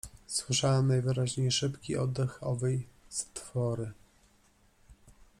[0.27, 3.91] Słyszałem najwyraźniej szybki oddech owej stwory.